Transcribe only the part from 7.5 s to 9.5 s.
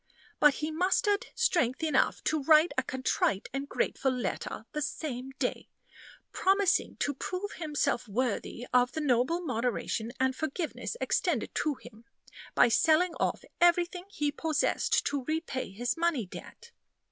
himself worthy of the noble